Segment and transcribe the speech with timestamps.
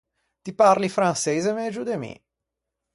[0.43, 2.13] Ti parli franseise megio de mi.